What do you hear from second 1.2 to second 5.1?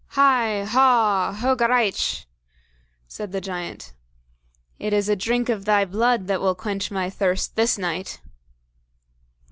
HOGARAICH!!!" said the giant. "It is